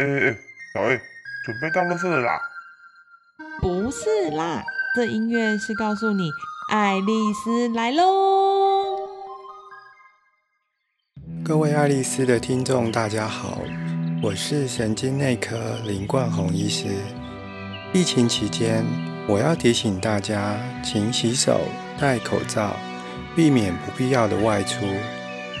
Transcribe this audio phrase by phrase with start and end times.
[0.00, 0.38] 哎哎，
[0.72, 0.98] 小 A，
[1.44, 2.40] 准备到垃圾了啦？
[3.60, 4.64] 不是啦，
[4.96, 6.30] 这音乐是告诉你
[6.70, 8.96] 爱丽丝来喽。
[11.44, 13.58] 各位爱丽丝的听众，大家好，
[14.22, 16.86] 我是神经内科林冠宏医师。
[17.92, 18.82] 疫情期间，
[19.28, 21.60] 我要提醒大家，勤洗手、
[22.00, 22.74] 戴口罩，
[23.36, 24.86] 避免不必要的外出，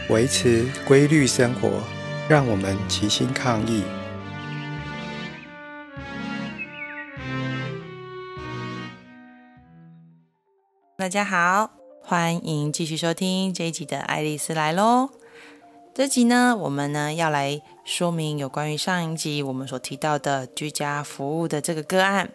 [0.08, 1.82] 维持规律生活，
[2.26, 3.84] 让我们齐心抗疫。
[11.00, 11.70] 大家好，
[12.02, 15.08] 欢迎继续收听这一集的《爱丽丝来喽》。
[15.94, 22.30] 这集呢，我们呢要来说明有关于上一集我们所提到的居家服务的这个个案。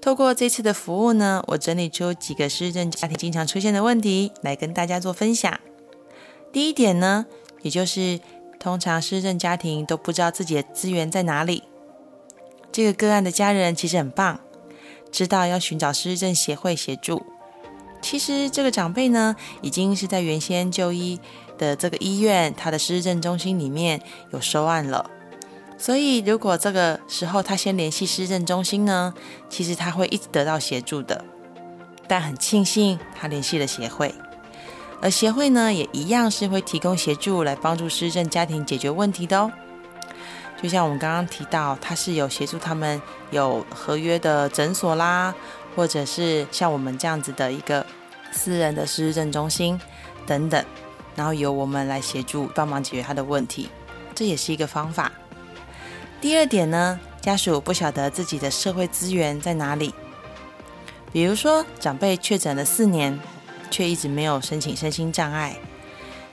[0.00, 5.58] 透过这次的服务呢，我整理出几个失智家庭经常出现的问题来跟大家做分享。
[6.52, 7.26] 第一点呢，
[7.62, 8.20] 也就是
[8.60, 11.64] 通常失智家庭都不知道自己的资源在哪里。
[12.70, 14.38] 这个个案的家人其实很棒，
[15.10, 17.26] 知道要寻找失智协会协助。
[18.02, 21.18] 其实这个长辈呢，已经是在原先就医
[21.56, 25.08] 的这个医院，他的失智中心里面有收案了。
[25.78, 29.14] 所以如果这个时候他先联系失智中心呢，
[29.48, 31.24] 其实他会一直得到协助的。
[32.06, 34.14] 但很庆幸他联系了协会，
[35.00, 39.50] 而协会呢也一样是会提供协助来帮助失智家庭解决问题的哦。
[40.60, 43.00] 就像我们刚刚提到，他是有协助他们
[43.30, 45.34] 有合约的诊所啦。
[45.74, 47.84] 或者是像我们这样子的一个
[48.30, 49.80] 私人的失智症中心
[50.26, 50.64] 等等，
[51.16, 53.68] 然后由我们来协助帮忙解决他的问题，
[54.14, 55.10] 这也是一个方法。
[56.20, 59.94] 第二点呢，家属不晓得自己的社会资源在哪里，
[61.12, 63.18] 比如说长辈确诊了四年，
[63.70, 65.56] 却一直没有申请身心障碍，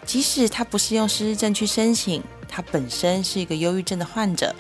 [0.06, 4.54] 即使他不是用失智症去申请，他本身是一个忧郁症的患者，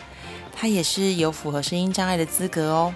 [0.55, 2.93] 他也是有符合身心障碍的资格哦，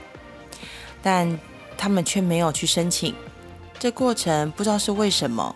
[1.01, 1.39] 但。
[1.83, 3.13] 他们却没有去申请，
[3.77, 5.53] 这过程不知道是为什么。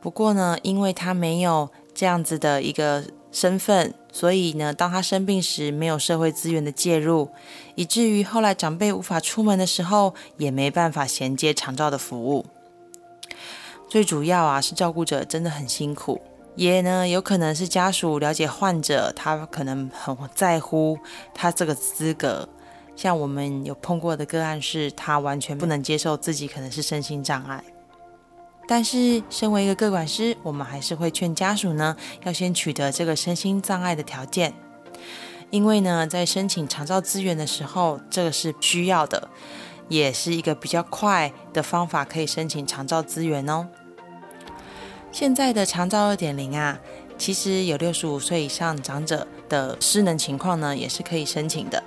[0.00, 3.02] 不过呢，因为他没有这样子的一个
[3.32, 7.30] 身份，所以呢，当他生病时没有社会资源的介入，
[7.74, 12.46] 以至于后来长辈无法出门的时候，也没办法衔接长照的服务。
[13.88, 16.20] 最主要啊，是照顾者真的很辛苦，
[16.54, 20.96] 也呢有可能是家属了解患者，他可能很在乎
[21.34, 22.48] 他这个资格。
[22.94, 27.64] 像我们有碰过的个案，是他完全不能接受自己可能是身心障碍。
[28.68, 34.54] 但是，身为一个个管师，我们还是会劝家属呢，要先取得这个身心障碍的条件，
[35.50, 39.28] 因为呢，在申请长照资源的时候，这个是需要的，
[39.88, 43.68] 也是一个比较快的方法，可以申请长照资源哦。
[45.10, 46.78] 现在的长照二点零啊，
[47.18, 51.82] 其实有六十五岁以上长者的失能情况呢，也是可以申请的。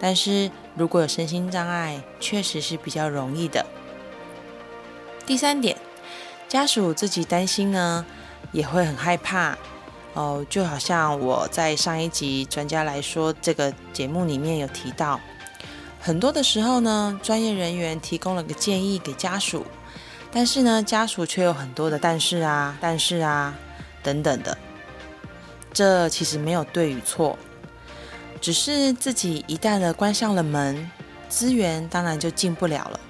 [0.00, 3.64] 但是如果有身心障碍，确实是比较容易的。
[5.26, 5.76] 第三点，
[6.48, 8.04] 家属自己担心呢，
[8.52, 9.56] 也会很害怕
[10.12, 10.44] 哦。
[10.50, 15.18] 就好像我在上一集专家来说这个节目里面有提到，
[16.00, 19.64] 很多的时候呢，专业人员提供了个建议给家属，
[20.30, 23.54] 但是呢，家属却有很多的但是啊、但是啊
[24.02, 24.58] 等等的。
[25.72, 27.38] 这其实没有对与错。
[28.44, 30.90] 只是自己一旦的关上了门，
[31.30, 33.00] 资源当然就进不了了。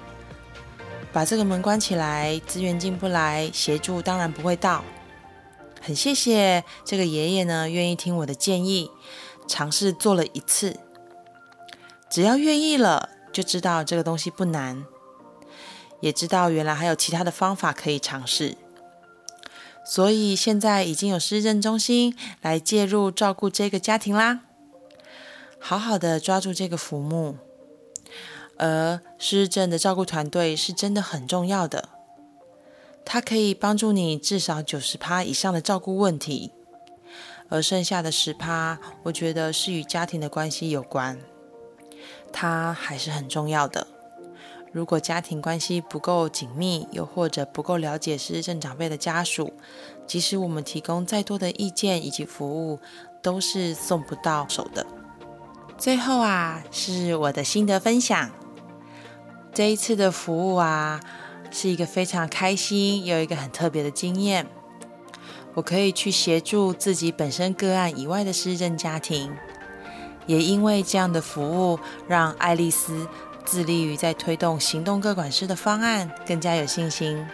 [1.11, 4.81] 把这个门关起来，资源进不来，协助当然不会到。
[5.81, 8.89] 很谢谢这个爷爷呢，愿意听我的建议，
[9.45, 10.79] 尝试做了一次。
[12.09, 14.85] 只要愿意了，就知道这个东西不难，
[15.99, 18.55] 也知道原来还有其他的方法可以尝试。
[19.85, 24.39] 所以现在已经有失政中心来介入照顾这个家庭啦。
[25.67, 27.37] 好好的抓住这个浮木，
[28.55, 31.89] 而失智症的照顾团队是真的很重要的，
[33.03, 36.51] 它可以帮助你至少九十趴以上的照顾问题，
[37.49, 41.19] 而剩下的十趴，我觉得是与家庭的关系有关，
[42.31, 43.87] 它还是很重要的。
[44.71, 49.51] 如果家庭关系不够紧密，又或者不够了解失智症长辈的家属，
[50.05, 52.79] 即使我们提供再多的意见以及服务，
[53.23, 54.85] 都是送不到手的。
[55.77, 58.31] 最后啊，是我的心得分享。
[59.53, 60.99] 这一次的服务啊，
[61.51, 64.47] 是一个非常开心，有一个很特别的经验。
[65.53, 69.33] 我可以去协助自己本身个案以外的失政家庭，
[70.25, 73.07] 也因为这样的服务，让爱丽丝
[73.45, 77.25] 致力于在推动行动各管师的方案更加有信心。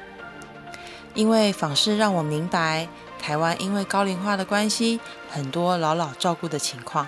[1.13, 2.87] 因为访视让我明白，
[3.19, 4.99] 台湾因为高龄化的关系，
[5.29, 7.07] 很多老老照顾的情况。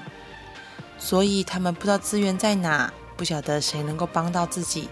[1.03, 4.87] 所以他们不知道资源在哪，不晓得谁能够帮到自己。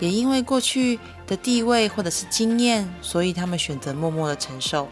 [0.00, 4.88] 也因为过去的地位或者是经验，所以他们选择默默的承受。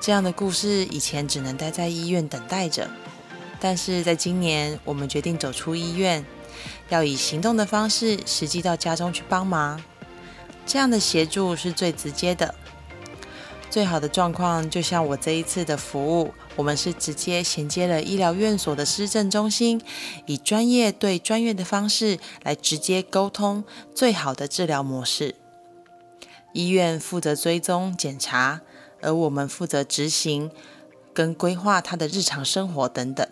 [0.00, 2.90] 这样的故事以前只能待在医院等待着，
[3.60, 6.26] 但是在今年，我们决定走出医院，
[6.88, 9.80] 要以行动的方式，实际到家中去帮忙。
[10.66, 12.52] 这样的协助是最直接的。
[13.74, 19.82] 最好的状况，就像我这一次的服务，我们是直接衔接了医疗院所的施政中心，
[20.26, 25.34] 以专业对专业的方式来直接沟通最好的治疗模式。
[26.52, 28.60] 医院负责追踪检查，
[29.02, 30.52] 而我们负责执行
[31.12, 33.26] 跟规划他的日常生活等等。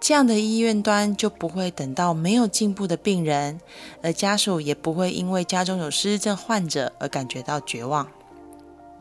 [0.00, 3.60] 这样的医院端就不会等到没有进步的病人，
[4.02, 8.08] 而家属也不会因为家中有失智症患者而感觉到绝望。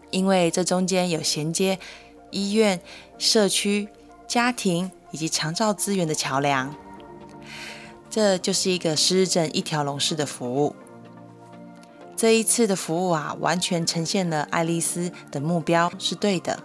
[0.09, 1.79] 因为这中间有衔接
[2.31, 2.79] 医院、
[3.17, 3.87] 社区、
[4.27, 6.75] 家庭以及长照资源的桥梁，
[8.09, 10.75] 这就是一个失智症一条龙式的服务。
[12.15, 16.63] 这一次的服务啊，完全呈现了爱丽丝的目标是对的。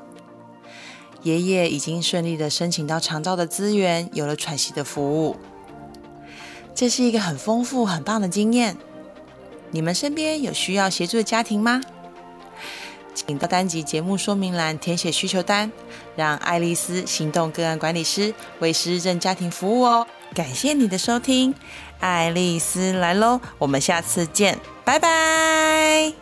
[1.22, 5.36] 爷爷已经顺利的申请到长照的资源，有了喘息的服务，
[6.74, 8.78] 这是一个很丰富、很棒的经验。
[9.72, 11.81] 你们身边有需要协助的家庭吗？
[13.14, 15.70] 请到单集节目说明栏填写需求单，
[16.16, 20.06] 让爱丽丝行动个案管理师为失智症家庭服务哦。
[20.34, 21.54] 感谢你的收听，
[22.00, 26.21] 爱丽丝来喽，我们下次见，拜拜。